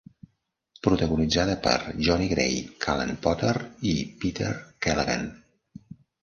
Protagonitzada 0.85 1.57
per 1.57 1.93
Jonny 1.99 2.27
Gray, 2.31 2.75
Callan 2.87 3.13
Potter 3.27 3.53
i 3.91 4.15
Peter 4.23 4.73
Keleghan. 4.79 5.29